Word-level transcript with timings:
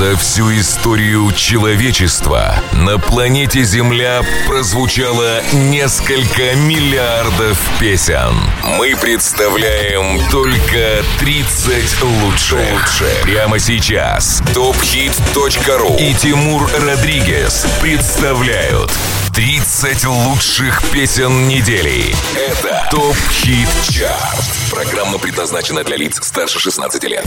За 0.00 0.16
всю 0.16 0.50
историю 0.58 1.30
человечества 1.32 2.54
на 2.72 2.98
планете 2.98 3.62
Земля 3.64 4.22
прозвучало 4.46 5.42
несколько 5.52 6.56
миллиардов 6.56 7.58
песен. 7.78 8.34
Мы 8.78 8.96
представляем 8.96 10.26
только 10.30 11.04
30 11.18 12.02
лучших. 12.02 13.02
Прямо 13.24 13.58
сейчас 13.58 14.42
tophit.ru 14.54 15.98
и 15.98 16.14
Тимур 16.14 16.70
Родригес 16.80 17.66
представляют 17.82 18.90
30 19.34 20.04
лучших 20.06 20.82
песен 20.92 21.46
недели. 21.48 22.14
Это 22.34 22.88
ТОП 22.90 23.16
Хит 23.30 23.68
Чарт. 23.88 24.44
Программа 24.70 25.18
предназначена 25.18 25.84
для 25.84 25.96
лиц 25.96 26.18
старше 26.22 26.58
16 26.58 27.04
лет. 27.04 27.24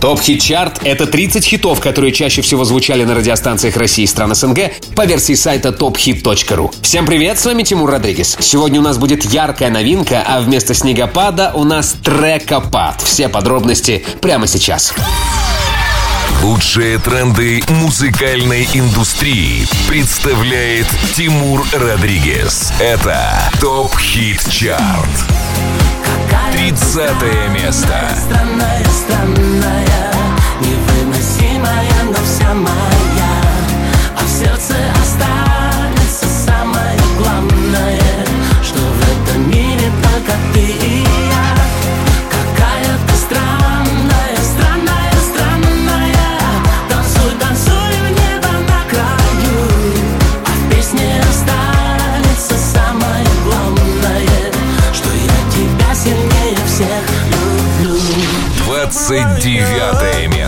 Топ 0.00 0.20
Хит 0.20 0.42
Чарт— 0.42 0.80
это 0.84 1.06
30 1.06 1.44
хитов, 1.44 1.80
которые 1.80 2.12
чаще 2.12 2.42
всего 2.42 2.64
звучали 2.64 3.04
на 3.04 3.14
радиостанциях 3.14 3.76
России 3.76 4.04
и 4.04 4.06
стран 4.06 4.34
СНГ 4.34 4.72
по 4.94 5.06
версии 5.06 5.34
сайта 5.34 5.70
tophit.ru. 5.70 6.74
Всем 6.82 7.06
привет, 7.06 7.38
с 7.38 7.46
вами 7.46 7.62
Тимур 7.62 7.90
Родригес. 7.90 8.36
Сегодня 8.40 8.80
у 8.80 8.82
нас 8.82 8.98
будет 8.98 9.24
яркая 9.24 9.70
новинка, 9.70 10.24
а 10.26 10.40
вместо 10.40 10.74
снегопада 10.74 11.52
у 11.54 11.64
нас 11.64 11.96
трекопад. 12.04 13.00
Все 13.02 13.28
подробности 13.28 14.04
прямо 14.20 14.46
сейчас. 14.46 14.94
Лучшие 16.42 16.98
тренды 16.98 17.62
музыкальной 17.68 18.66
индустрии 18.72 19.66
представляет 19.86 20.86
Тимур 21.14 21.66
Родригес. 21.72 22.72
Это 22.80 23.50
ТОП 23.60 23.94
Хит 23.98 24.40
Чарт. 24.50 24.80
30 26.52 26.98
место. 27.52 28.08
Странная, 28.26 28.84
странная, 28.84 30.12
невыносимая, 30.60 32.04
но 32.04 32.14
вся 32.24 32.54
моя, 32.54 33.42
а 34.16 34.24
в 34.24 34.28
сердце 34.30 34.74
останется 35.02 35.39
29 59.10 60.28
место. 60.28 60.39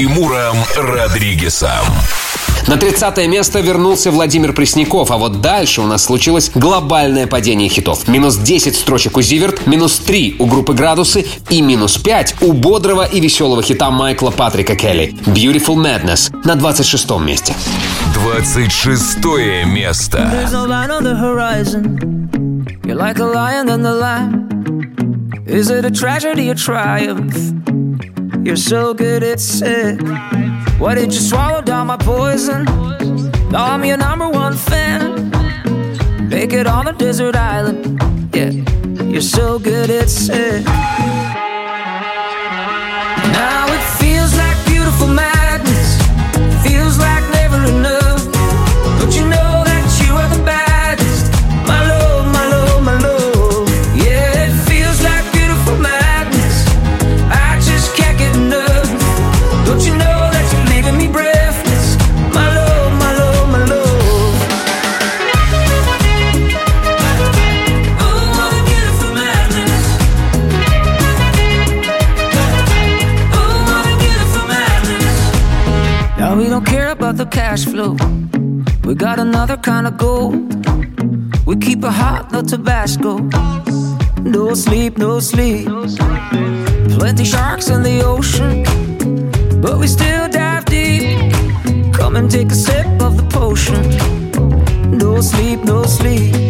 Тимуром 0.00 0.56
Родригесом. 0.78 1.84
На 2.66 2.78
30 2.78 3.28
место 3.28 3.60
вернулся 3.60 4.10
Владимир 4.10 4.54
Пресняков, 4.54 5.10
а 5.10 5.18
вот 5.18 5.42
дальше 5.42 5.82
у 5.82 5.86
нас 5.86 6.04
случилось 6.04 6.50
глобальное 6.54 7.26
падение 7.26 7.68
хитов. 7.68 8.08
Минус 8.08 8.38
10 8.38 8.74
строчек 8.74 9.18
у 9.18 9.20
Зиверт, 9.20 9.66
минус 9.66 9.98
3 9.98 10.36
у 10.38 10.46
группы 10.46 10.72
«Градусы» 10.72 11.26
и 11.50 11.60
минус 11.60 11.98
5 11.98 12.36
у 12.40 12.54
бодрого 12.54 13.04
и 13.04 13.20
веселого 13.20 13.62
хита 13.62 13.90
Майкла 13.90 14.30
Патрика 14.30 14.74
Келли 14.74 15.14
«Beautiful 15.26 15.76
Madness» 15.76 16.34
на 16.46 16.54
26 16.54 17.10
месте. 17.20 17.54
26 18.14 19.66
место. 19.66 20.30
There's 20.32 20.52
no 20.52 20.64
line 20.66 20.90
on 20.90 21.04
the 21.04 21.14
horizon. 21.14 22.30
You're 22.84 22.96
like 22.96 23.18
a 23.18 23.26
lion 23.26 23.68
in 23.68 23.82
the 23.82 23.94
line. 23.94 24.48
Is 25.46 25.68
it 25.68 25.84
a 25.84 25.90
tragedy 25.90 26.48
or 26.48 26.54
triumph? 26.54 27.69
You're 28.42 28.56
so 28.56 28.94
good 28.94 29.22
at 29.22 29.38
sick. 29.38 30.00
Why 30.78 30.94
did 30.94 31.12
you 31.12 31.20
swallow 31.20 31.60
down 31.60 31.88
my 31.88 31.96
poison? 31.96 32.64
Now 33.50 33.66
I'm 33.66 33.84
your 33.84 33.98
number 33.98 34.28
one 34.28 34.56
fan. 34.56 35.30
Make 36.28 36.52
it 36.52 36.66
on 36.66 36.88
a 36.88 36.92
desert 36.92 37.36
island. 37.36 38.00
Yeah, 38.34 38.50
you're 39.04 39.20
so 39.20 39.58
good 39.58 39.90
at 39.90 40.08
sick. 40.08 40.64
Cash 77.50 77.64
flow. 77.64 77.96
We 78.84 78.94
got 78.94 79.18
another 79.18 79.56
kind 79.56 79.88
of 79.88 79.98
gold. 79.98 80.34
We 81.46 81.56
keep 81.56 81.82
it 81.82 81.94
hot, 82.02 82.30
no 82.30 82.42
Tabasco. 82.42 83.18
No 84.22 84.54
sleep, 84.54 84.96
no 84.96 85.18
sleep. 85.18 85.66
Plenty 86.96 87.24
sharks 87.24 87.68
in 87.68 87.82
the 87.82 88.02
ocean, 88.04 88.62
but 89.60 89.78
we 89.80 89.88
still 89.88 90.28
dive 90.28 90.64
deep. 90.66 91.18
Come 91.92 92.14
and 92.14 92.30
take 92.30 92.52
a 92.52 92.54
sip 92.54 92.86
of 93.02 93.16
the 93.16 93.26
potion. 93.38 93.82
No 94.96 95.20
sleep, 95.20 95.64
no 95.64 95.82
sleep. 95.82 96.49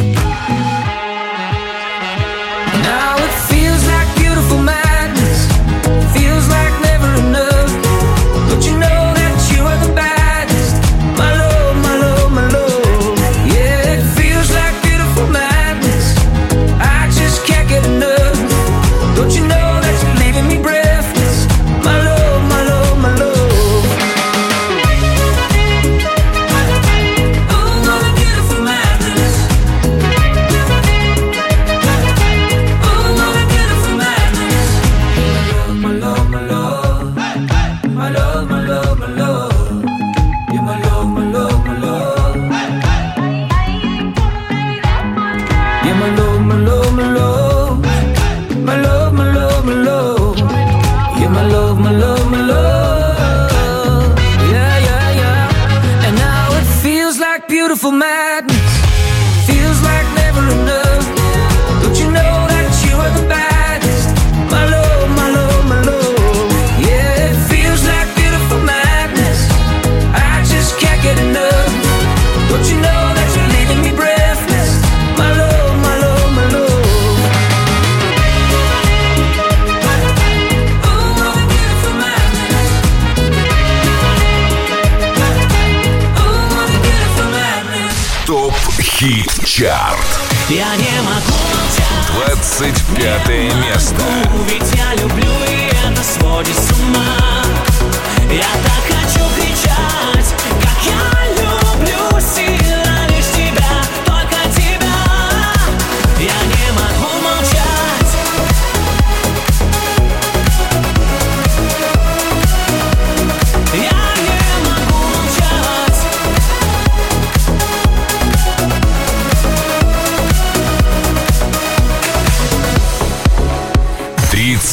25 92.12 93.54
место. 93.54 94.02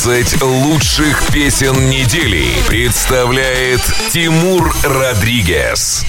20 0.07 0.41
лучших 0.41 1.33
песен 1.33 1.89
недели 1.89 2.45
представляет 2.65 3.81
Тимур 4.13 4.73
Родригес. 4.81 6.05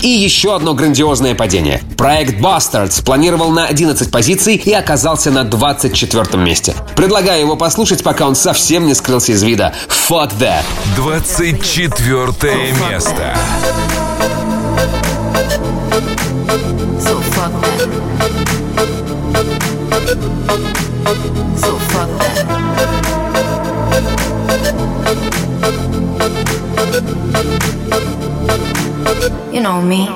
И 0.00 0.06
еще 0.06 0.54
одно 0.54 0.72
грандиозное 0.74 1.34
падение. 1.34 1.82
Проект 1.96 2.34
Bastards 2.34 3.04
планировал 3.04 3.50
на 3.50 3.66
11 3.66 4.08
позиций 4.08 4.54
и 4.54 4.72
оказался 4.72 5.32
на 5.32 5.42
24 5.42 6.40
месте. 6.40 6.76
Предлагаю 6.94 7.40
его 7.40 7.56
послушать, 7.56 8.04
пока 8.04 8.28
он 8.28 8.36
совсем 8.36 8.86
не 8.86 8.94
скрылся 8.94 9.32
из 9.32 9.42
вида. 9.42 9.74
Fuck 9.88 10.38
that. 10.38 10.62
24 10.94 12.72
место. 12.88 13.36
So 21.58 21.78
fuck 21.90 22.08
that. 22.18 22.21
know 29.62 29.80
me, 29.80 30.06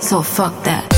so 0.00 0.20
fuck 0.20 0.52
that. 0.64 0.90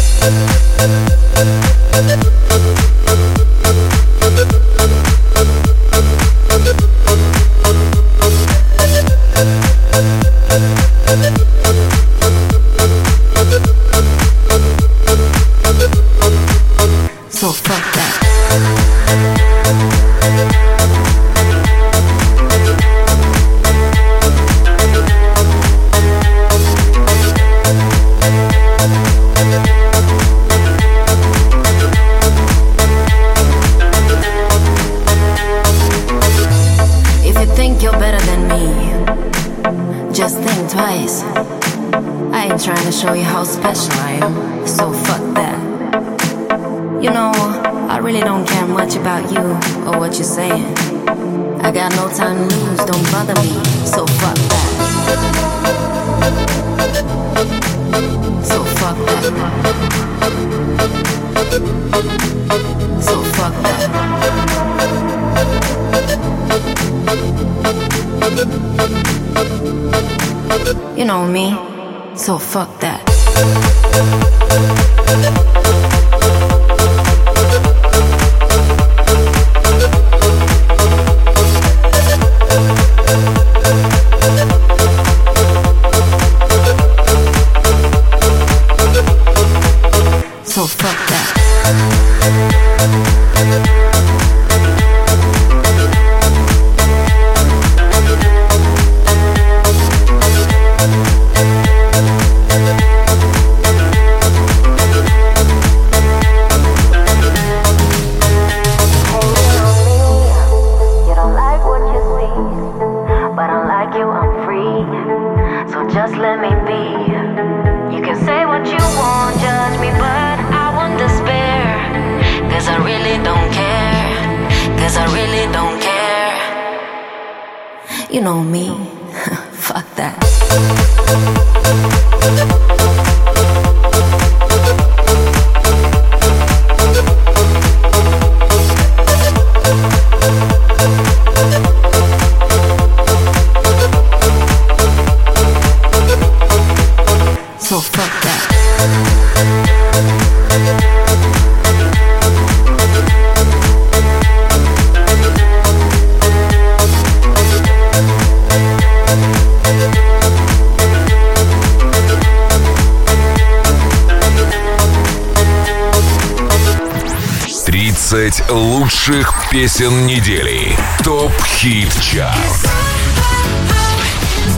песен 169.52 170.06
недели. 170.06 170.74
Топ-хит-чарт. 171.04 172.70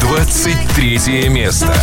23 0.00 1.28
место. 1.28 1.74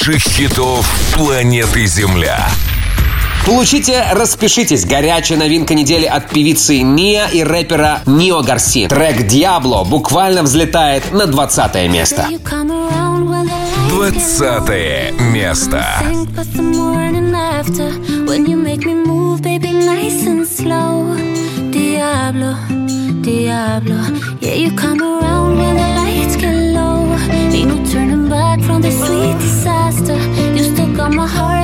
лучших 0.00 0.22
хитов 0.22 0.90
планеты 1.14 1.84
Земля. 1.84 2.48
Получите, 3.44 4.06
распишитесь. 4.12 4.86
Горячая 4.86 5.36
новинка 5.38 5.74
недели 5.74 6.06
от 6.06 6.30
певицы 6.30 6.80
Ния 6.80 7.26
и 7.26 7.42
рэпера 7.42 8.00
Нио 8.06 8.40
Гарси. 8.40 8.88
Трек 8.88 9.26
«Диабло» 9.26 9.84
буквально 9.84 10.42
взлетает 10.42 11.12
на 11.12 11.26
20 11.26 11.90
место. 11.90 12.28
20 13.90 15.20
место. 15.20 15.84
Diablo, 21.70 22.56
diablo. 24.40 25.29
disaster. 29.60 30.16
You 30.56 30.64
still 30.64 30.96
got 30.96 31.12
my 31.12 31.26
heart. 31.26 31.59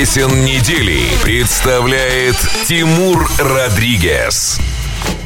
песен 0.00 0.46
недели 0.46 1.02
представляет 1.22 2.34
Тимур 2.66 3.30
Родригес. 3.38 4.58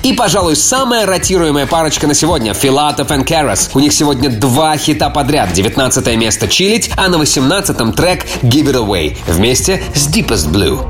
И, 0.03 0.15
пожалуй, 0.15 0.57
самая 0.57 1.07
ротируемая 1.07 1.67
парочка 1.67 2.09
на 2.09 2.15
сегодня– 2.15 2.55
Филатов 2.55 3.09
и 3.13 3.23
Карас. 3.23 3.71
У 3.75 3.79
них 3.79 3.93
сегодня 3.93 4.31
два 4.31 4.77
хита 4.77 5.11
подряд. 5.11 5.53
19 5.53 6.17
место 6.17 6.49
«Чилить», 6.49 6.91
а 6.97 7.09
на 7.09 7.23
18-м 7.23 7.93
трек 7.93 8.25
«Give 8.43 8.65
It 8.65 8.75
Away» 8.75 9.17
вместе 9.29 9.81
с 9.95 10.09
Deepest 10.09 10.51
Blue. 10.51 10.85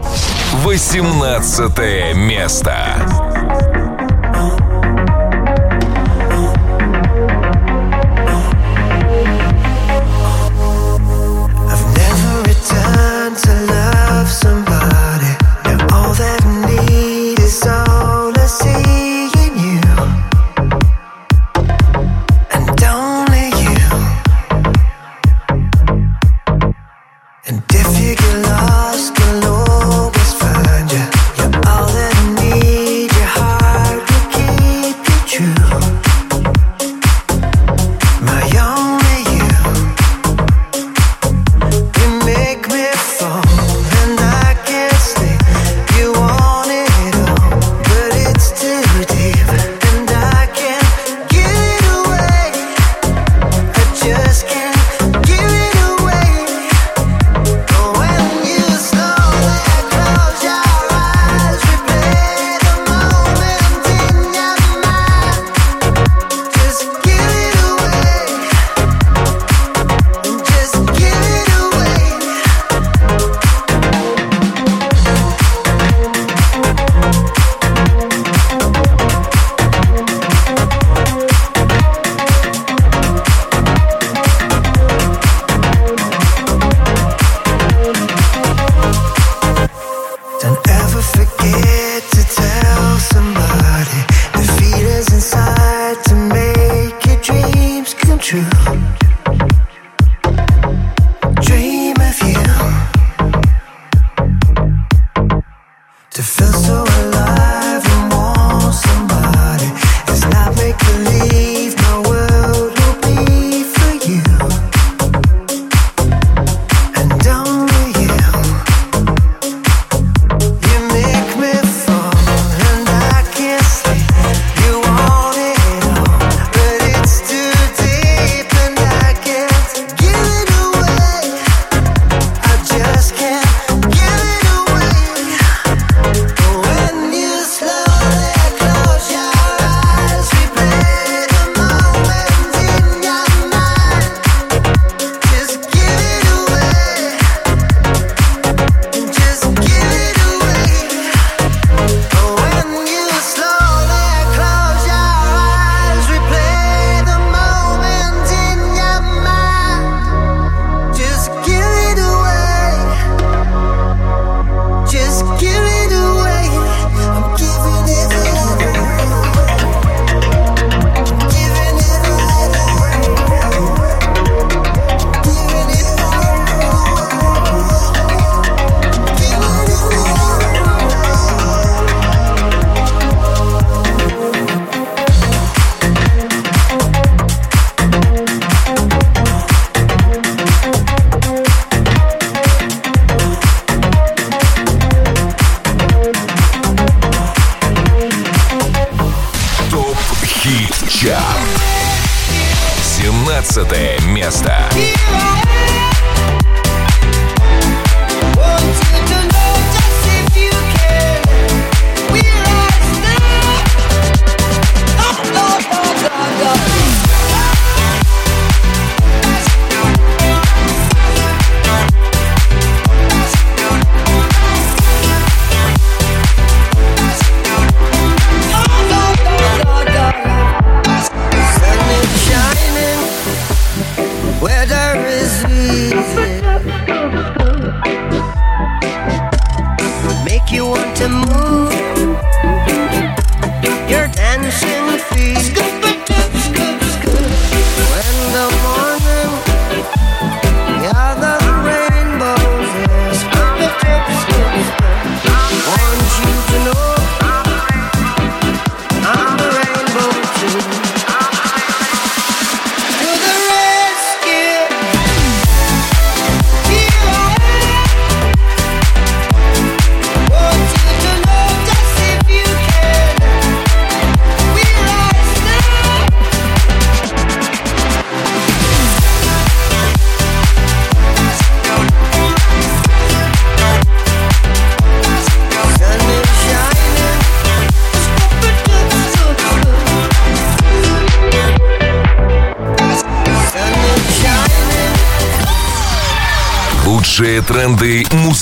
18 0.63 2.17
место. 2.17 3.24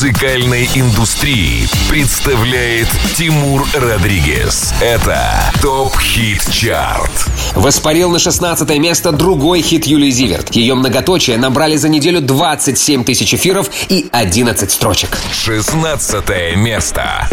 музыкальной 0.03 0.69
индустрии 0.75 1.69
представляет 1.89 2.89
Тимур 3.17 3.65
Родригес. 3.73 4.75
Это 4.81 5.23
ТОП-хит-чарт. 5.63 7.13
Воспарил 7.55 8.11
на 8.11 8.19
16 8.19 8.69
место 8.81 9.13
другой 9.13 9.63
хит 9.63 9.87
Юлии 9.87 10.11
Зиверт. 10.11 10.57
Ее 10.57 10.75
многоточие 10.75 11.39
набрали 11.39 11.77
за 11.77 11.89
неделю 11.89 12.21
27 12.21 13.05
тысяч 13.05 13.33
эфиров 13.33 13.71
и 13.89 14.09
11 14.11 14.73
строчек. 14.73 15.17
16 15.33 16.57
место. 16.57 17.29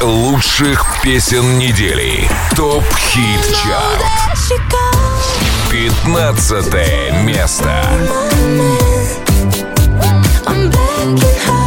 10 0.00 0.02
лучших 0.02 1.00
песен 1.02 1.58
недели. 1.58 2.28
Топ-хит-чарт. 2.54 4.02
15 5.70 7.14
место. 7.24 7.84
I'm 10.46 10.70
back 10.70 11.02
in 11.02 11.16
high. 11.18 11.65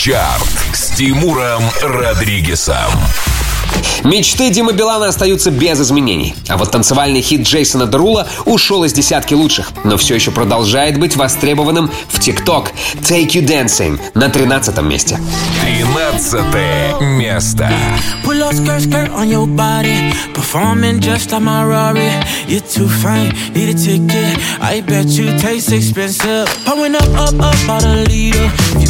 Чарт 0.00 0.48
с 0.72 0.96
Тимуром 0.96 1.62
Родригесом. 1.82 2.90
Мечты 4.02 4.48
Димы 4.50 4.72
Билана 4.72 5.08
остаются 5.08 5.50
без 5.50 5.78
изменений. 5.80 6.34
А 6.48 6.56
вот 6.56 6.70
танцевальный 6.70 7.20
хит 7.20 7.42
Джейсона 7.42 7.86
Дерула 7.86 8.26
ушел 8.46 8.84
из 8.84 8.92
десятки 8.92 9.34
лучших, 9.34 9.72
но 9.84 9.98
все 9.98 10.14
еще 10.14 10.30
продолжает 10.30 10.98
быть 10.98 11.16
востребованным 11.16 11.90
в 12.08 12.18
ТикТок. 12.18 12.72
Take 13.02 13.28
You 13.32 13.46
Dancing 13.46 14.00
на 14.14 14.30
13 14.30 14.80
месте. 14.82 15.20
13 15.62 17.00
место. 17.00 17.70
Pull 18.24 18.42
up 18.42 18.54
skirt, 18.54 18.80
skirt 18.80 19.10
on 19.10 19.28
your 19.28 19.46
body. 19.46 20.12
Performing 20.34 21.00
just 21.00 21.30
like 21.30 21.42
my 21.42 21.64
Rari. 21.64 22.10
You're 22.48 22.60
too 22.60 22.88
fine, 22.88 23.34
need 23.54 23.68
a 23.68 23.78
ticket. 23.78 24.38
I 24.60 24.80
bet 24.80 25.06
you 25.06 25.38
taste 25.38 25.72
expensive. 25.72 26.48
Pouring 26.64 26.94
up, 26.94 27.08
up, 27.18 27.34
up, 27.38 27.68
out 27.68 27.84
a 27.84 28.04
leader. 28.08 28.50
If 28.76 28.88
you 28.88 28.89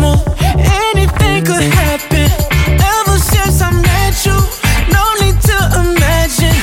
Anything 0.00 1.44
could 1.44 1.62
happen. 1.62 2.30
Ever 2.80 3.18
since 3.18 3.60
I 3.60 3.70
met 3.72 4.14
you, 4.26 4.38
no 4.94 5.04
need 5.20 5.40
to 5.50 5.58
imagine. 5.82 6.58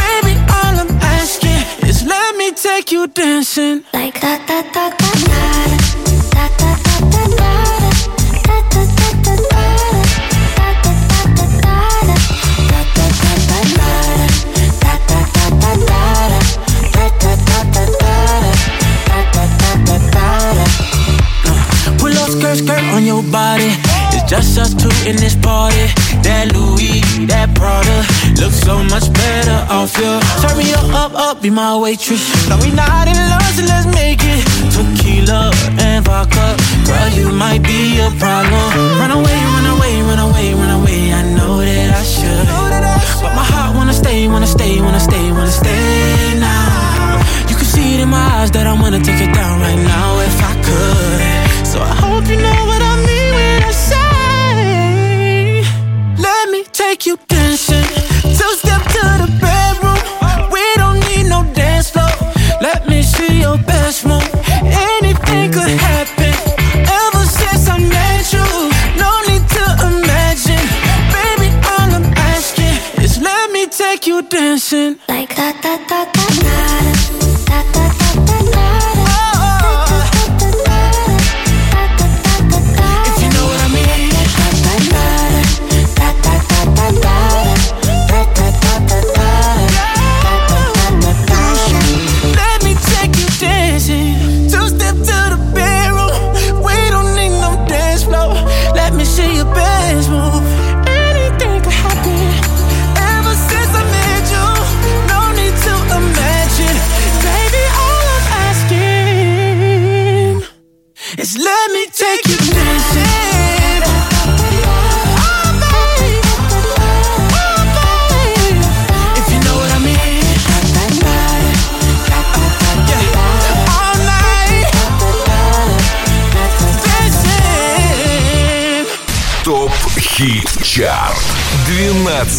Baby, 0.00 0.34
all 0.58 0.74
I'm 0.82 0.90
asking 1.18 1.62
is 1.88 2.02
let 2.04 2.36
me 2.36 2.52
take 2.52 2.90
you 2.92 3.06
dancing. 3.06 3.84
Like 3.92 4.20
da 4.20 4.38
da 4.46 4.62
da 4.72 4.90
da 4.90 5.10
da 5.26 5.79
body. 23.30 23.70
It's 24.10 24.26
just 24.28 24.58
us 24.58 24.74
two 24.74 24.90
in 25.08 25.16
this 25.16 25.36
party. 25.38 25.86
That 26.26 26.50
Louis, 26.52 27.00
that 27.30 27.54
Prada, 27.54 28.02
looks 28.42 28.60
so 28.60 28.82
much 28.90 29.06
better 29.14 29.58
off 29.70 29.94
you. 29.96 30.18
Turn 30.42 30.58
me 30.58 30.74
up, 30.74 30.90
up, 30.92 31.12
up, 31.14 31.36
be 31.42 31.50
my 31.50 31.78
waitress. 31.78 32.20
No, 32.50 32.58
we 32.58 32.74
not 32.74 33.06
in 33.06 33.16
love, 33.30 33.54
so 33.54 33.62
let's 33.64 33.86
make 33.94 34.20
it. 34.20 34.42
Tequila 34.74 35.54
and 35.78 36.04
vodka, 36.04 36.58
girl, 36.84 37.08
you 37.14 37.30
might 37.30 37.62
be 37.62 38.02
a 38.02 38.10
problem. 38.18 38.66
Run 38.98 39.12
away, 39.14 39.38
run 39.54 39.66
away, 39.78 39.94
run 40.02 40.18
away, 40.18 40.46
run 40.54 40.72
away. 40.82 41.00
I 41.14 41.22
know 41.38 41.62
that 41.62 41.90
I 41.94 42.02
should, 42.02 42.46
but 43.22 43.32
my 43.38 43.46
heart 43.46 43.76
wanna 43.76 43.94
stay, 43.94 44.26
wanna 44.28 44.46
stay, 44.46 44.80
wanna 44.82 45.00
stay, 45.00 45.30
wanna 45.30 45.54
stay 45.54 45.69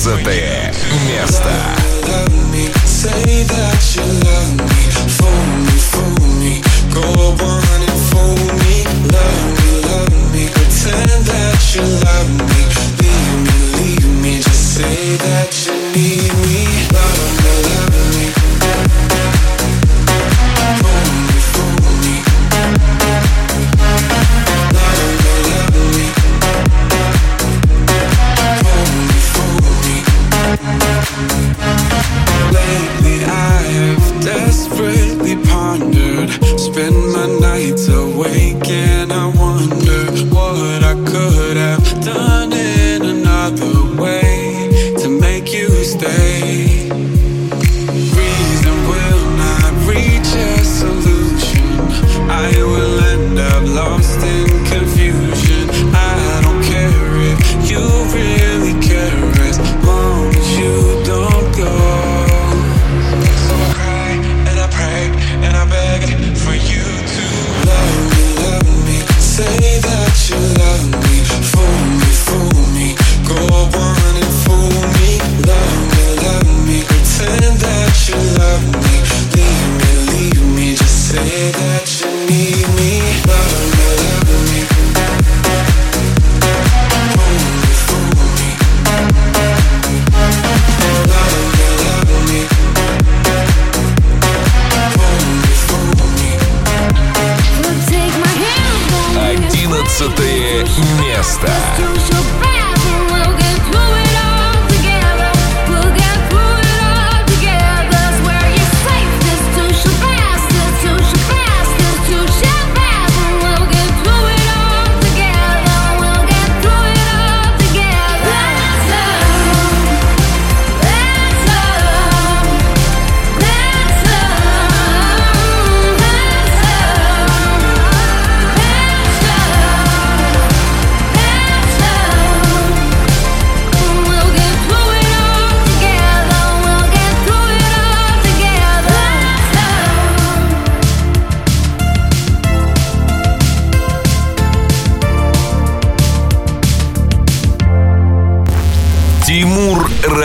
двадцатое. 0.04 0.51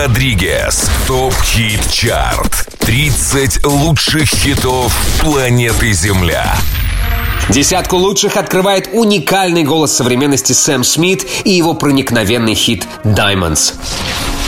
Тимур 0.06 0.08
Родригез. 0.08 0.88
Топ 1.06 1.34
Хит 1.42 1.80
Чарт. 1.90 2.68
30 2.80 3.64
лучших 3.64 4.28
хитов 4.28 4.96
планеты 5.20 5.92
Земля. 5.92 6.54
Десятку 7.48 7.96
лучших 7.96 8.36
открывает 8.36 8.88
уникальный 8.92 9.64
голос 9.64 9.96
современности 9.96 10.52
Сэм 10.52 10.84
Смит 10.84 11.26
и 11.44 11.50
его 11.50 11.74
проникновенный 11.74 12.54
хит 12.54 12.86
«Diamonds». 13.04 13.74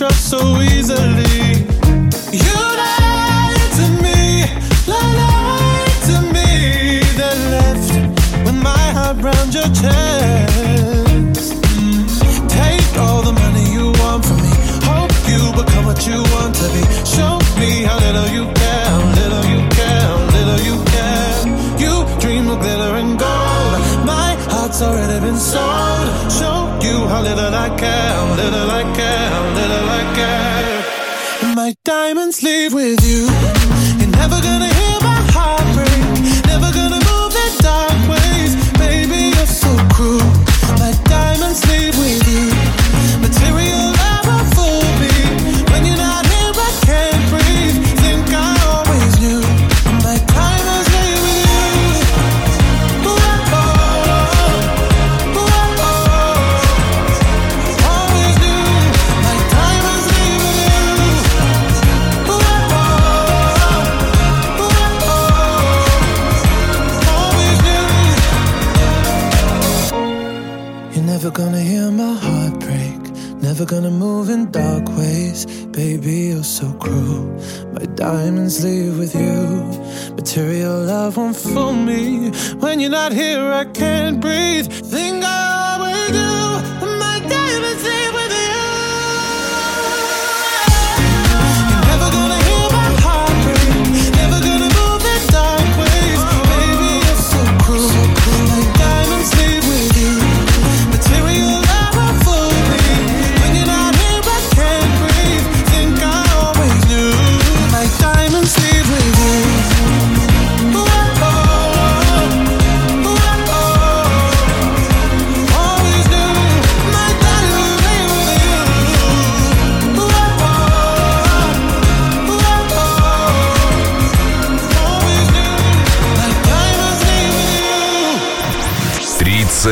trust 0.00 0.30
so 0.30 0.62
easily. 0.62 1.66
You 2.32 2.60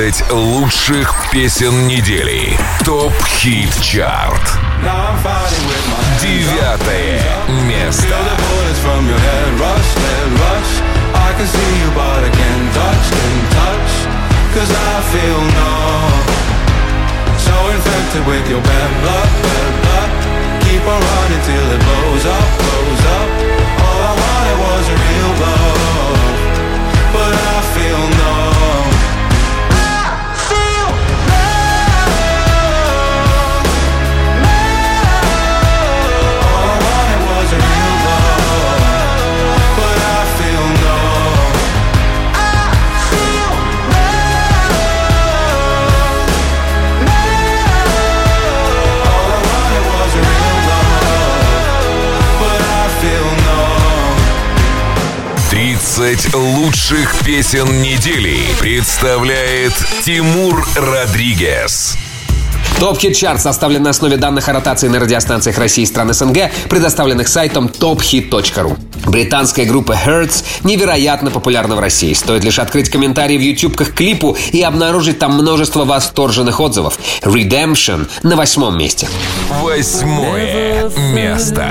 20 0.09 0.31
лучших 0.31 1.15
песен 1.31 1.87
недели. 1.87 2.59
Топ-хит-чарт. 2.83 4.41
Девятое 6.23 7.21
место. 7.67 8.07
Cause 14.55 14.73
I 14.73 15.03
feel 15.13 15.41
numb 15.59 16.27
So 17.37 17.55
infected 17.69 18.27
with 18.27 18.49
your 18.49 18.63
bad 18.63 18.91
blood, 19.03 19.29
bad 19.45 19.73
blood 19.83 20.11
Keep 20.65 20.83
on 20.89 21.01
running 21.01 21.43
till 21.47 21.69
it 21.71 21.81
blows 21.87 22.25
up, 22.27 22.49
blows 22.59 23.05
up 23.19 23.29
All 23.85 24.01
I 24.03 24.15
wanted 24.23 24.59
was 24.65 24.85
a 24.89 24.97
real 25.07 25.33
love 25.45 26.39
But 27.13 27.33
I 27.35 27.61
feel 27.77 28.03
numb 28.19 28.88
20 55.99 56.33
лучших 56.33 57.25
песен 57.25 57.83
недели 57.83 58.39
представляет 58.61 59.73
Тимур 60.05 60.65
Родригес. 60.77 61.97
Топ-хит 62.79 63.17
чарт 63.17 63.41
составлен 63.41 63.83
на 63.83 63.91
основе 63.91 64.17
данных 64.17 64.49
о 64.49 64.53
ротации 64.53 64.87
на 64.87 65.01
радиостанциях 65.01 65.59
России 65.59 65.83
и 65.83 65.87
стран 65.87 66.15
СНГ, 66.15 66.53
предоставленных 66.71 67.27
сайтом 67.27 67.67
tophit.ru. 67.67 68.79
Британская 69.09 69.65
группа 69.65 69.91
Hertz 69.91 70.45
невероятно 70.63 71.33
популярна 71.33 71.75
в 71.75 71.81
России. 71.81 72.13
Стоит 72.13 72.45
лишь 72.45 72.61
открыть 72.61 72.91
комментарии 72.91 73.37
в 73.37 73.41
ютубках 73.43 73.91
к 73.91 73.95
клипу 73.95 74.37
и 74.53 74.63
обнаружить 74.63 75.19
там 75.19 75.35
множество 75.35 75.85
восторженных 75.85 76.61
отзывов. 76.61 76.97
Redemption 77.23 78.09
на 78.23 78.37
восьмом 78.37 78.79
месте. 78.79 79.09
Восьмое 79.51 80.93
место. 81.13 81.69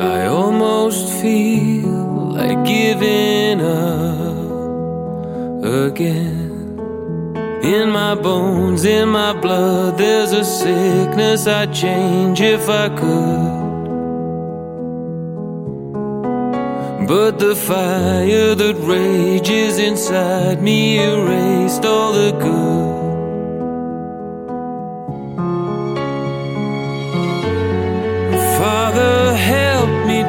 I 0.00 0.28
almost 0.28 1.20
feel 1.20 2.32
like 2.32 2.64
giving 2.64 3.60
up 3.60 4.50
again. 5.62 6.80
In 7.62 7.90
my 7.90 8.14
bones, 8.14 8.86
in 8.86 9.10
my 9.10 9.38
blood, 9.38 9.98
there's 9.98 10.32
a 10.32 10.42
sickness 10.42 11.46
I'd 11.46 11.74
change 11.74 12.40
if 12.40 12.66
I 12.70 12.88
could. 12.88 13.60
But 17.06 17.38
the 17.38 17.54
fire 17.54 18.54
that 18.54 18.76
rages 18.76 19.78
inside 19.78 20.62
me 20.62 20.98
erased 20.98 21.84
all 21.84 22.14
the 22.14 22.32
good. 22.32 23.09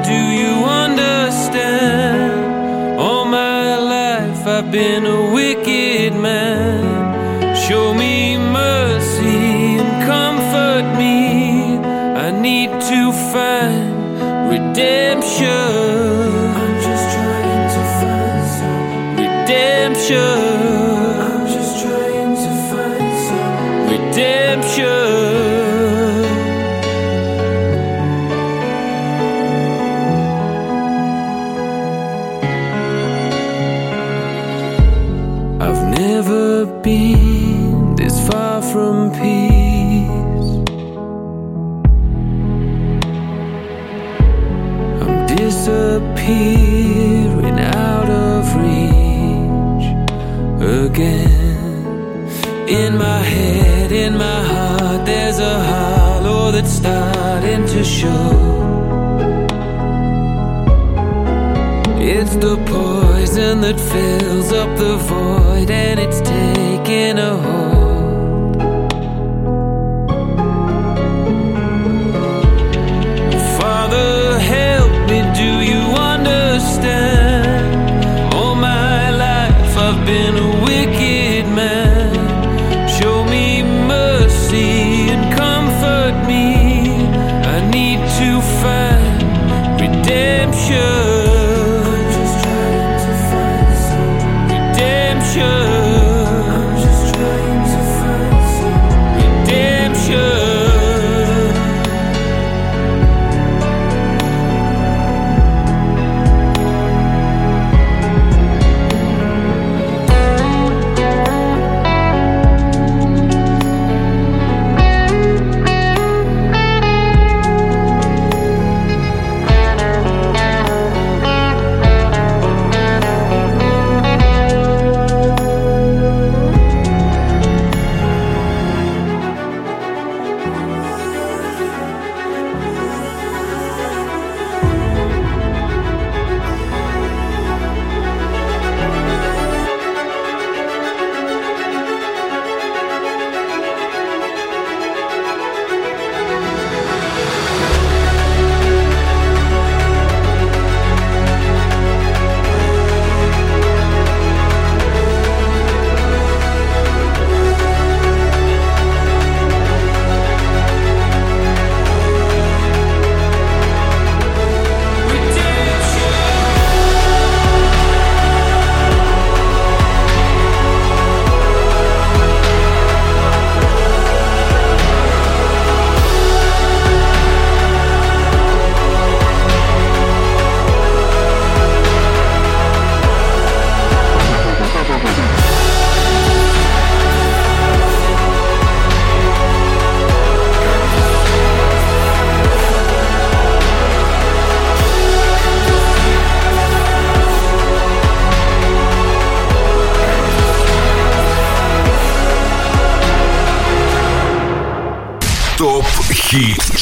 Do 0.04 0.20
you 0.42 0.66
understand? 0.84 2.32
All 3.00 3.26
my 3.26 3.78
life 3.78 4.48
I've 4.48 4.72
been 4.72 5.06
a 5.06 5.32
wicked 5.32 6.14
man. 6.14 7.56
Show 7.56 7.94
me 7.94 8.38
mercy 8.38 9.78
and 9.82 9.94
comfort 10.06 10.86
me. 10.98 11.78
I 12.26 12.32
need 12.32 12.70
to 12.92 13.12
find 13.34 13.92
redemption. 14.50 15.48
I'm 16.62 16.76
just 16.88 17.06
trying 17.16 17.68
to 17.76 17.82
find 18.00 18.44
some 18.58 19.16
redemption. 19.18 20.51
That 63.62 63.80
fills 63.80 64.52
up 64.52 64.76
the 64.76 64.98
void 64.98 65.70
and 65.70 66.00
it's 66.00 66.20
taking 66.22 67.20
a 67.20 67.38
hold. 67.38 67.51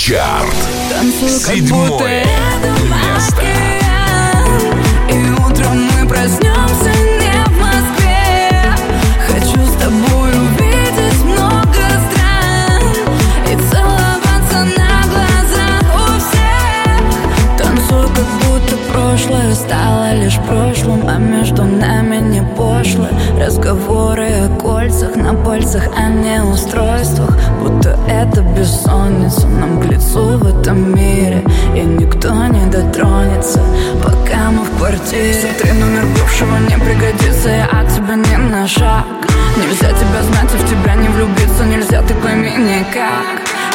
Чарт. 0.10 0.56
Танцую, 0.90 1.40
как 1.40 1.56
Седьмое 1.56 1.90
будто 1.92 2.29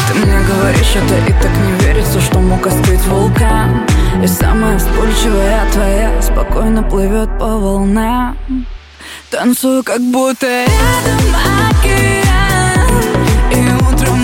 Ты 0.08 0.14
мне 0.14 0.38
говоришь 0.40 0.96
это 0.96 1.16
и 1.30 1.32
так 1.42 1.52
не 1.56 1.84
верится 1.84 2.20
Что 2.20 2.38
мог 2.38 2.66
остыть 2.66 3.04
вулкан. 3.06 3.86
И 4.22 4.26
самая 4.26 4.78
вспыльчивая 4.78 5.70
твоя 5.72 6.22
Спокойно 6.22 6.82
плывет 6.82 7.28
по 7.38 7.58
волнам. 7.58 8.36
Танцую, 9.30 9.82
как 9.82 10.00
будто 10.00 10.46
рядом 10.46 11.20
океан. 11.70 13.04
И 13.52 13.84
утром 13.84 14.23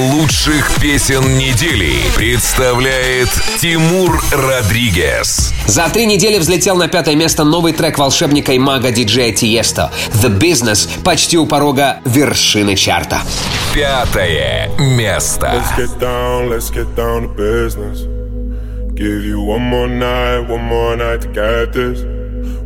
лучших 0.00 0.80
песен 0.80 1.36
недели 1.36 1.92
представляет 2.16 3.28
Тимур 3.60 4.22
Родригес. 4.32 5.52
За 5.66 5.88
три 5.90 6.06
недели 6.06 6.38
взлетел 6.38 6.76
на 6.76 6.88
пятое 6.88 7.14
место 7.14 7.44
новый 7.44 7.74
трек 7.74 7.98
волшебника 7.98 8.52
и 8.52 8.58
мага 8.58 8.90
диджея 8.90 9.32
Тиесто 9.32 9.92
«The 10.22 10.38
Business» 10.38 10.88
почти 11.04 11.36
у 11.36 11.46
порога 11.46 12.00
вершины 12.06 12.76
чарта. 12.76 13.20
Пятое 13.74 14.70
место. 14.78 15.52
Let's 15.52 15.76
get 15.76 15.98
down, 16.00 16.48
let's 16.48 16.70
get 16.72 16.94
down 16.96 17.22
to 17.22 17.36
business. 17.36 18.06
Give 18.94 19.22
you 19.24 19.40
one 19.40 19.62
more 19.62 19.88
night, 19.88 20.48
one 20.48 20.64
more 20.64 20.96
night 20.96 21.20
to 21.22 21.28
get 21.28 21.72
this. 21.74 22.02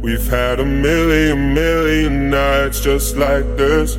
We've 0.01 0.27
had 0.29 0.61
a 0.61 0.65
million, 0.65 1.53
million 1.53 2.31
nights 2.31 2.81
just 2.81 3.17
like 3.17 3.45
this. 3.57 3.99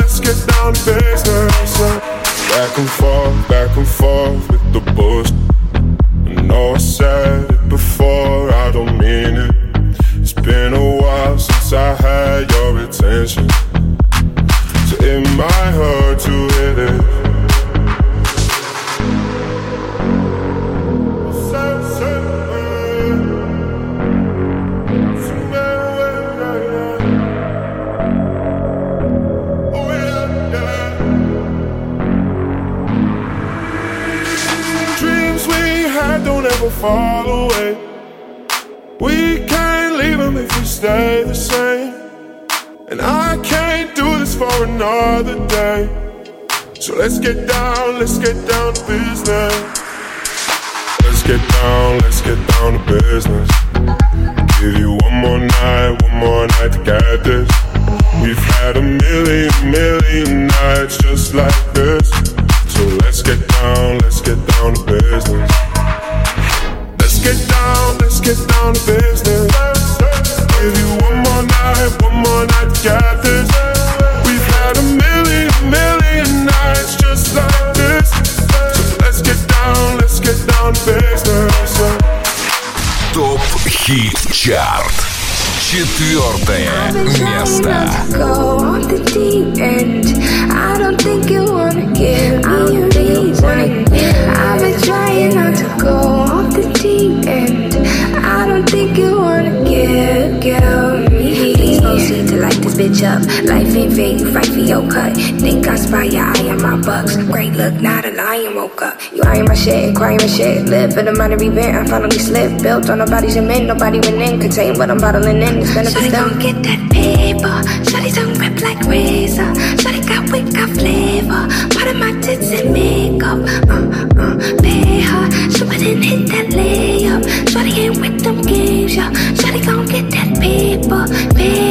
a 108.11 108.15
lion 108.15 108.55
woke 108.55 108.81
up. 108.81 108.99
You 109.13 109.23
eyeing 109.23 109.45
my 109.45 109.55
shit, 109.55 109.95
crying 109.95 110.17
my 110.17 110.27
shit. 110.27 110.65
Live 110.65 110.97
in 110.97 111.07
a 111.07 111.13
minor 111.13 111.41
event, 111.41 111.75
I 111.75 111.85
finally 111.87 112.19
slipped. 112.19 112.63
Built 112.63 112.89
on 112.89 112.99
nobody's 112.99 113.33
cement, 113.33 113.65
nobody 113.67 113.99
went 113.99 114.21
in. 114.21 114.39
Contain 114.39 114.77
what 114.77 114.89
I'm 114.89 114.97
bottling 114.97 115.41
in. 115.41 115.59
It's 115.59 115.73
benefits 115.73 115.95
Shawty 115.95 116.11
gon' 116.11 116.39
get 116.39 116.63
that 116.63 116.81
paper. 116.91 117.55
Shawty 117.89 118.13
tongue 118.13 118.37
rip 118.39 118.61
like 118.61 118.81
razor. 118.87 119.51
Shawty 119.81 120.01
got 120.07 120.31
wick, 120.31 120.45
got 120.53 120.69
flavor. 120.77 121.43
Part 121.73 121.87
of 121.87 121.97
my 121.97 122.11
tits 122.21 122.51
and 122.51 122.73
makeup. 122.73 123.39
Uh, 123.69 123.85
uh, 124.21 124.61
pay 124.61 125.01
her. 125.01 125.25
She 125.51 125.63
wouldn't 125.63 126.03
hit 126.03 126.27
that 126.33 126.47
layup. 126.57 127.21
Shawty 127.51 127.77
ain't 127.77 128.01
with 128.01 128.23
them 128.23 128.41
games, 128.41 128.95
yeah. 128.95 129.11
Shawty 129.39 129.65
gon' 129.65 129.85
get 129.85 130.09
that 130.11 130.39
paper. 130.39 131.05
Pay 131.35 131.70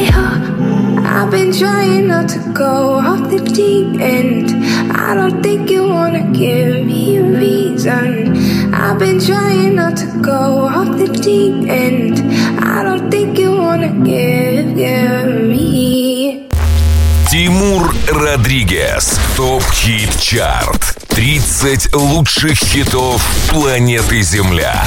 I've 1.13 1.29
been 1.29 1.51
trying 1.51 2.07
not 2.07 2.29
to 2.29 2.39
go 2.53 2.93
off 2.93 3.29
the 3.29 3.39
deep 3.39 3.99
end. 3.99 4.49
I 4.95 5.13
don't 5.13 5.43
think 5.43 5.69
you 5.69 5.83
wanna 5.89 6.23
give 6.31 6.85
me 6.85 7.17
a 7.17 7.23
reason. 7.23 8.73
I've 8.73 8.97
been 8.97 9.19
trying 9.19 9.75
not 9.75 9.97
to 9.97 10.07
go 10.21 10.41
off 10.75 10.97
the 10.97 11.09
deep 11.09 11.69
end. 11.69 12.15
I 12.63 12.83
don't 12.83 13.11
think 13.11 13.37
you 13.37 13.51
wanna 13.51 13.91
give, 14.05 14.73
give 14.73 15.43
me. 15.51 16.47
Тимур 17.29 17.93
Родригез. 18.07 19.19
Top 19.35 19.63
Hit 19.73 20.17
Chart. 20.17 20.95
30 21.09 21.93
лучших 21.93 22.57
хитов 22.57 23.21
планеты 23.49 24.21
Земля. 24.21 24.85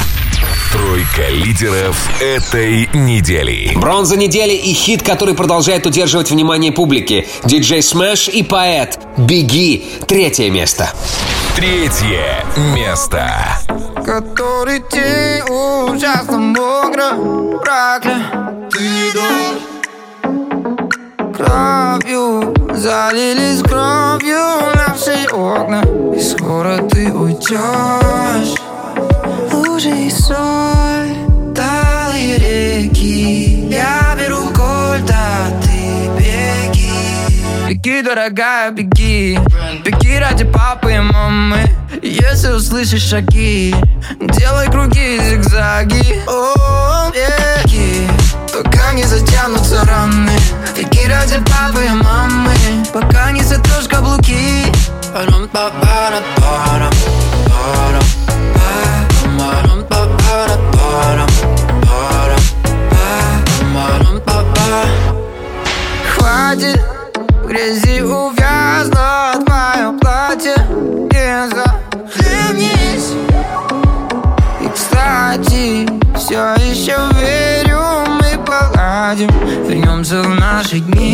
Тройка 0.72 1.28
лидеров 1.30 1.96
этой 2.20 2.88
недели. 2.92 3.72
Бронза 3.76 4.16
недели 4.16 4.54
и 4.54 4.72
хит, 4.72 5.02
который 5.02 5.34
продолжает 5.34 5.86
удерживать 5.86 6.30
внимание 6.30 6.72
публики. 6.72 7.26
DJ 7.44 7.82
Smash 7.82 8.28
и 8.28 8.42
Poёt 8.42 8.98
«Беги»— 9.16 9.84
третье 10.08 10.50
место. 10.50 10.92
Третье 11.56 12.44
место. 12.74 13.30
Который 14.04 14.82
день 14.90 15.42
ужасно 15.48 16.38
мокро 16.38 17.10
Прокля 17.62 18.68
Ты 18.70 19.12
Кровью 21.32 22.54
Залились 22.74 23.62
кровью 23.62 24.74
наши 24.74 25.28
окна 25.32 25.82
И 26.16 26.20
скоро 26.20 26.78
ты 26.88 27.12
уйдешь 27.12 28.54
И 29.76 30.08
соль 30.08 31.16
Талые 31.52 32.38
реки. 32.38 33.68
Я 33.68 34.16
беру 34.16 34.46
кольт, 34.50 35.10
а 35.10 35.50
ты 35.62 36.08
беги. 36.16 36.92
Беги, 37.68 38.02
дорогая, 38.02 38.70
беги. 38.70 39.36
Беги 39.84 40.18
ради 40.20 40.44
папы 40.44 40.94
и 40.94 41.00
мамы. 41.00 41.68
Если 42.02 42.52
услышишь 42.52 43.02
шаги 43.02 43.74
Делай 44.20 44.70
круги 44.70 45.16
и 45.16 45.20
зигзаги. 45.30 46.22
О, 46.28 47.10
беги. 47.10 48.08
Пока 48.52 48.92
не 48.92 49.02
затянутся 49.02 49.84
раны. 49.84 50.38
Беги 50.76 51.08
ради 51.08 51.38
папы 51.38 51.84
и 51.84 51.90
мамы. 51.90 52.54
Пока 52.92 53.32
не 53.32 53.42
сотрешь 53.42 53.88
каблуки. 53.88 54.72
Парам, 55.12 55.48
па, 55.52 55.72
пара, 55.82 56.22
Вернемся 80.04 80.22
в 80.28 80.34
наши 80.34 80.80
дни 80.80 81.13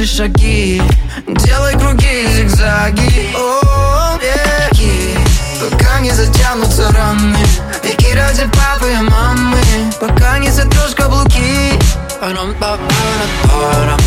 Услышишь 0.00 0.16
шаги 0.16 0.82
Делай 1.26 1.74
круги 1.78 2.26
зигзаги. 2.34 3.36
О, 3.36 4.16
беги. 4.16 5.14
Пока 5.60 6.00
не 6.00 6.10
затянутся 6.10 6.90
раны. 6.90 7.36
Беги 7.82 8.14
ради 8.14 8.46
папы 8.46 8.90
и 8.92 8.96
мамы. 8.96 9.58
Пока 10.00 10.38
не 10.38 10.50
сотрешь 10.50 10.94
каблуки. 10.96 11.78
Парам, 12.18 13.99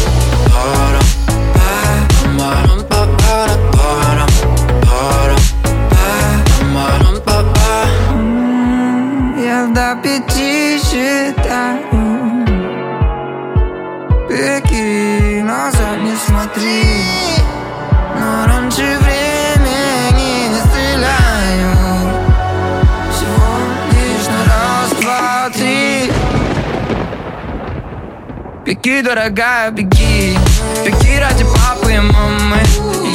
Беги, 28.83 29.01
дорогая, 29.01 29.71
беги. 29.71 30.37
Беги 30.85 31.17
ради 31.17 31.45
папы 31.45 31.93
и 31.93 31.99
мамы. 31.99 32.61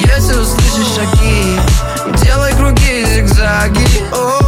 Если 0.07 0.33
услышишь 0.35 0.95
шаги 0.95 1.61
Делай 2.23 2.55
круги 2.55 3.03
и 3.03 3.05
зигзаги. 3.05 3.87
О, 4.12 4.48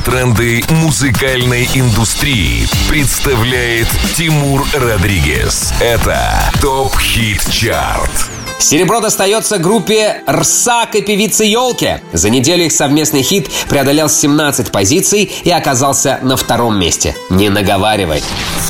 тренды 0.00 0.62
музыкальной 0.70 1.68
индустрии 1.74 2.66
представляет 2.88 3.88
Тимур 4.16 4.64
Родригес. 4.72 5.72
Это 5.80 6.18
ТОП 6.60 6.98
Хит 6.98 7.42
Чарт. 7.50 8.10
Серебро 8.58 9.00
достается 9.00 9.58
группе 9.58 10.22
«Рсак» 10.28 10.94
и 10.94 11.02
певице 11.02 11.44
Елке. 11.44 12.02
За 12.12 12.28
неделю 12.30 12.66
их 12.66 12.72
совместный 12.72 13.22
хит 13.22 13.50
преодолел 13.68 14.08
17 14.08 14.70
позиций 14.70 15.24
и 15.24 15.50
оказался 15.50 16.18
на 16.22 16.36
втором 16.36 16.78
месте. 16.78 17.16
Не 17.30 17.48
наговаривай. 17.48 18.22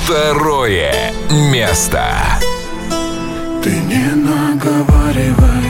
Второе 0.05 1.12
место. 1.31 2.05
Ты 3.62 3.70
не 3.70 4.14
наговаривай, 4.14 5.70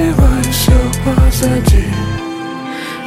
наговаривай, 0.00 0.42
все 0.50 0.72
позади. 1.04 1.84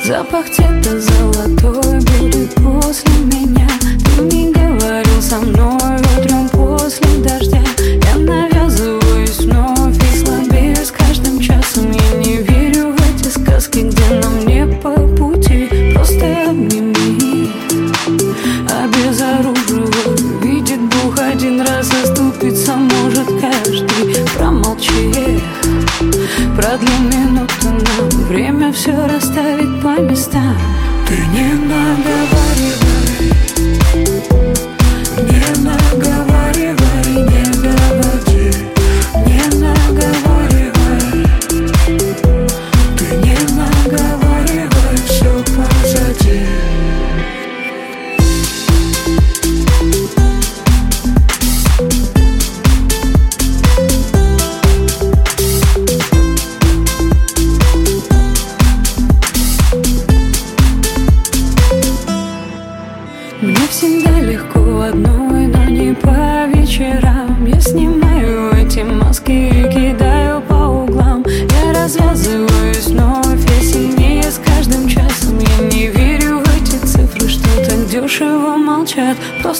Запах 0.06 0.46
цвета 0.50 1.00
золотой 1.00 2.00
будет 2.00 2.54
после 2.56 3.12
меня. 3.26 3.68
Ты 4.16 4.22
не 4.24 4.52
говорил 4.52 5.22
со 5.22 5.40
мной 5.40 5.98
утром 6.18 6.50
после 6.50 7.08
дождя. 7.24 7.62
Я 7.80 8.18
навязываюсь 8.18 9.40
вновь 9.40 9.98
и 9.98 10.18
слабею 10.18 10.76
с 10.76 10.92
каждым 10.92 11.40
часом. 11.40 11.92
Я 11.92 12.18
не 12.20 12.38
верю 12.38 12.94
в 12.94 13.02
эти 13.02 13.30
сказки, 13.30 13.80
где 13.80 14.22
нам 14.22 14.46
не 14.46 14.66
по 14.66 14.92
пути. 14.92 15.94
Просто 15.94 16.50
обними 16.50 17.52
Обезоруживаю. 18.68 20.42
Видит 20.42 20.82
Бог 20.82 21.18
один 21.20 21.62
раз 21.62 21.90
оступиться 22.04 22.76
может 22.76 23.28
каждый. 23.40 24.26
Промолчи 24.38 25.42
Продли 26.56 26.92
минуту 27.00 27.70
нам 27.72 28.10
Время 28.28 28.72
все 28.72 29.08
расставить 29.08 29.82
по 29.82 30.00
местам. 30.00 30.56
Ты 31.08 31.16
не 31.18 31.54
наговаривай, 31.54 33.13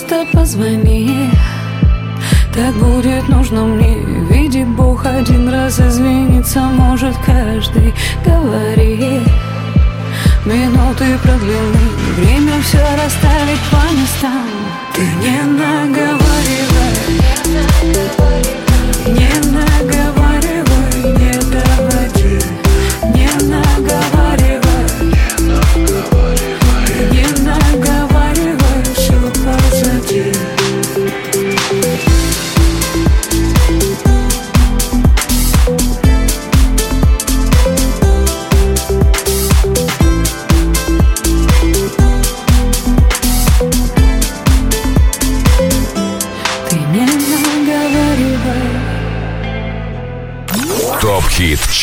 Просто 0.06 0.26
позвони. 0.32 1.30
Так 2.54 2.74
будет 2.74 3.28
нужно 3.28 3.64
мне 3.64 3.96
Видит 4.30 4.68
Бог 4.68 5.06
один 5.06 5.48
раз 5.48 5.80
извиниться 5.80 6.60
может 6.60 7.16
каждый. 7.24 7.94
Говори 8.24 9.22
Минуты 10.44 11.18
продлены 11.22 11.78
Время 12.16 12.60
все 12.62 12.82
расставить 13.02 13.60
по 13.70 13.82
местам. 13.92 14.46
Ты 14.94 15.02
не 15.02 15.42
наговаривай, 15.42 16.94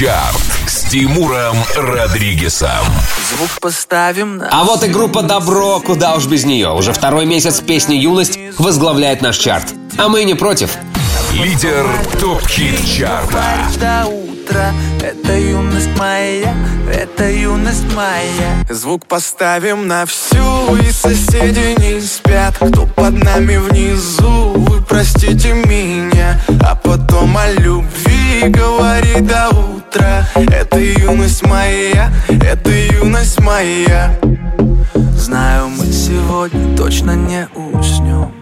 Чарт 0.01 0.41
с 0.65 0.89
Тимуром 0.89 1.55
Родригесом. 1.75 2.69
Звук 3.35 3.51
поставим 3.61 4.37
на 4.37 4.49
А 4.49 4.63
вот 4.63 4.83
и 4.83 4.87
группа 4.87 5.21
«Добро», 5.21 5.79
куда 5.79 6.15
уж 6.15 6.25
без 6.25 6.43
нее. 6.43 6.71
Уже 6.71 6.91
второй 6.91 7.27
месяц 7.27 7.59
песни 7.59 7.93
«Юность» 7.93 8.39
возглавляет 8.57 9.21
наш 9.21 9.37
чарт. 9.37 9.67
А 9.99 10.09
мы 10.09 10.23
не 10.23 10.33
против. 10.33 10.71
Лидер 11.33 11.85
ТОП 12.19 12.41
Хит 12.47 12.83
Чарта. 12.83 13.43
до 13.79 14.07
утра 14.07 14.73
Это 15.01 15.37
юность 15.37 15.95
моя, 15.97 16.55
это 16.91 17.29
юность 17.29 17.85
моя 17.93 18.65
Звук 18.69 19.05
поставим 19.05 19.87
на 19.87 20.05
всю 20.05 20.75
И 20.77 20.91
соседи 20.91 21.79
не 21.79 22.01
спят 22.01 22.55
Кто 22.55 22.85
под 22.85 23.23
нами 23.23 23.57
внизу 23.57 24.53
Вы 24.55 24.81
простите 24.81 25.53
меня 25.53 26.41
А 26.61 26.75
потом 26.75 27.37
о 27.37 27.51
любви 27.51 28.00
Говори 28.49 29.21
до 29.21 29.49
утра. 29.49 30.27
Это 30.35 30.79
юность 30.79 31.45
моя 31.45 32.11
Это 32.27 32.71
юность 32.71 33.39
моя. 33.39 34.17
Знаю, 35.15 35.69
мы 35.69 35.85
сегодня 35.85 36.75
точно 36.75 37.15
не 37.15 37.47
уснем. 37.53 38.33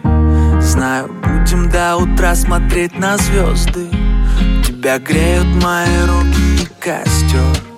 Знаю, 0.62 1.12
будем 1.22 1.70
до 1.70 1.97
утра 1.97 2.34
смотреть 2.36 2.97
на 2.97 3.18
звезды. 3.18 3.88
Тебя 4.66 5.00
греют 5.00 5.47
мои 5.62 6.06
руки 6.08 6.64
и 6.64 6.68
костер 6.80 7.69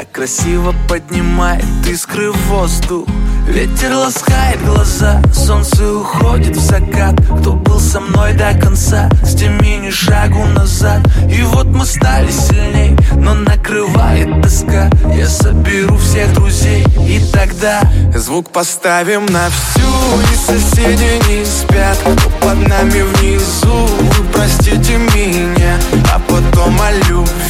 Так 0.00 0.12
красиво 0.12 0.74
поднимает 0.88 1.62
искры 1.86 2.32
в 2.32 2.36
воздух. 2.46 3.06
Ветер 3.46 3.92
ласкает 3.92 4.64
глаза, 4.64 5.20
солнце 5.30 5.92
уходит 5.92 6.56
в 6.56 6.58
закат. 6.58 7.16
Кто 7.40 7.52
был 7.52 7.78
со 7.78 8.00
мной 8.00 8.32
до 8.32 8.58
конца, 8.58 9.10
сними 9.22 9.76
ни 9.76 9.90
шагу 9.90 10.42
назад. 10.54 11.00
И 11.30 11.42
вот 11.42 11.66
мы 11.66 11.84
стали 11.84 12.30
сильней, 12.30 12.96
но 13.14 13.34
накрывает 13.34 14.40
тоска. 14.40 14.88
Я 15.14 15.28
соберу 15.28 15.98
всех 15.98 16.32
друзей, 16.32 16.82
и 17.06 17.20
тогда 17.30 17.82
Звук 18.16 18.48
поставим 18.48 19.26
на 19.26 19.50
всю. 19.50 19.80
И 20.32 20.36
соседи 20.36 21.20
не 21.28 21.44
спят 21.44 21.98
Кто 21.98 22.30
под 22.40 22.68
нами 22.68 23.02
внизу. 23.02 23.86
Вы 24.00 24.24
простите 24.32 24.96
меня 24.96 25.78
А 26.12 26.18
потом 26.18 26.80
о 26.80 26.90
любви 27.06 27.49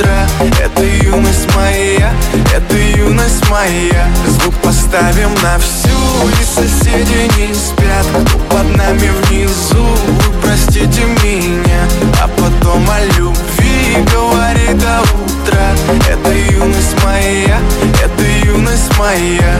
Это 0.00 0.82
юность 0.82 1.54
моя 1.54 2.12
Это 2.54 2.76
юность 2.76 3.48
моя. 3.50 4.08
Звук 4.26 4.54
поставим 4.56 5.34
на 5.42 5.58
всю 5.58 5.88
И 6.40 6.44
соседи 6.44 7.30
не 7.38 7.54
спят. 7.54 8.06
Кто 8.26 8.38
под 8.50 8.76
нами 8.76 9.10
внизу 9.24 9.84
Вы 9.84 10.32
простите 10.42 11.02
меня. 11.22 11.84
А 12.22 12.28
потом 12.28 12.88
о 12.88 13.00
любви 13.18 13.96
говорит 14.12 14.78
до 14.78 15.00
утра. 15.00 15.70
Это 16.08 16.32
юность 16.52 17.02
моя 17.04 17.58
Это 18.02 18.22
юность 18.46 18.96
моя 18.98 19.56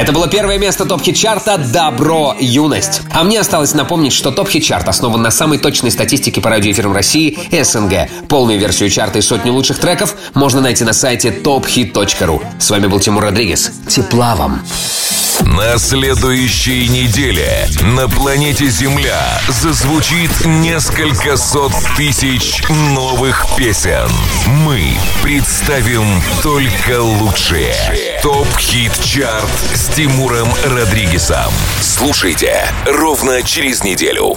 Это 0.00 0.12
было 0.12 0.28
первое 0.28 0.56
место 0.56 0.86
топ-хит-чарта 0.86 1.58
«Добро, 1.58 2.34
юность». 2.40 3.02
А 3.12 3.22
мне 3.22 3.38
осталось 3.38 3.74
напомнить, 3.74 4.14
что 4.14 4.30
топ-хит-чарт 4.30 4.88
основан 4.88 5.20
на 5.20 5.30
самой 5.30 5.58
точной 5.58 5.90
статистике 5.90 6.40
по 6.40 6.48
радиоэфирам 6.48 6.94
России 6.94 7.38
и 7.50 7.62
СНГ. 7.62 8.08
Полную 8.26 8.58
версию 8.58 8.88
чарта 8.88 9.18
и 9.18 9.20
сотни 9.20 9.50
лучших 9.50 9.78
треков 9.78 10.14
можно 10.32 10.62
найти 10.62 10.84
на 10.84 10.94
сайте 10.94 11.28
tophit.ru. 11.28 12.42
С 12.58 12.70
вами 12.70 12.86
был 12.86 12.98
Тимур 12.98 13.24
Родригес. 13.24 13.72
Тепла 13.88 14.36
вам! 14.36 14.62
На 15.42 15.78
следующей 15.78 16.88
неделе 16.88 17.66
на 17.96 18.08
планете 18.08 18.68
Земля 18.68 19.40
зазвучит 19.48 20.30
несколько 20.44 21.36
сот 21.36 21.72
тысяч 21.96 22.62
новых 22.68 23.46
песен. 23.56 24.10
Мы 24.46 24.98
представим 25.22 26.04
только 26.42 27.00
лучшие. 27.00 28.19
Топ-хит-чарт 28.22 29.48
с 29.74 29.88
Тимуром 29.88 30.48
Родригесом. 30.64 31.50
Слушайте 31.80 32.70
ровно 32.84 33.42
через 33.42 33.82
неделю. 33.82 34.36